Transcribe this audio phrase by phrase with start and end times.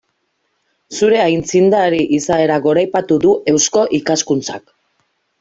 [0.99, 4.67] Zure aitzindari izaera goraipatu du Eusko Ikaskuntzak.